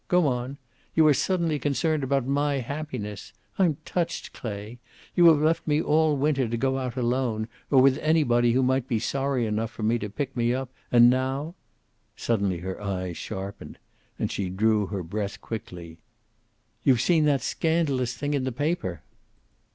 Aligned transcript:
"Go 0.07 0.25
on. 0.25 0.57
You 0.95 1.05
are 1.05 1.13
suddenly 1.13 1.59
concerned 1.59 2.01
about 2.03 2.25
my 2.25 2.55
happiness. 2.55 3.33
I'm 3.59 3.77
touched, 3.85 4.33
Clay. 4.33 4.79
You 5.15 5.27
have 5.27 5.37
left 5.39 5.67
me 5.67 5.79
all 5.79 6.17
winter 6.17 6.47
to 6.47 6.57
go 6.57 6.79
out 6.79 6.95
alone, 6.95 7.47
or 7.69 7.79
with 7.83 7.99
anybody 7.99 8.53
who 8.53 8.63
might 8.63 8.87
be 8.87 8.97
sorry 8.97 9.45
enough 9.45 9.69
for 9.69 9.83
me 9.83 9.99
to 9.99 10.09
pick 10.09 10.35
me 10.35 10.55
up, 10.55 10.71
and 10.91 11.07
now?" 11.07 11.53
Suddenly 12.15 12.61
her 12.61 12.81
eyes 12.81 13.15
sharpened, 13.15 13.77
and 14.17 14.31
she 14.31 14.49
drew 14.49 14.87
her 14.87 15.03
breath 15.03 15.39
quickly. 15.39 15.99
"You've 16.83 16.99
seen 16.99 17.25
that 17.25 17.43
scandalous 17.43 18.15
thing 18.15 18.33
in 18.33 18.43
the 18.43 18.51
paper!" 18.51 19.03